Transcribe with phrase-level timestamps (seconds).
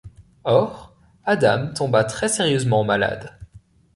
[0.45, 0.93] Or,
[1.27, 3.37] Adam tomba très-sérieusement malade.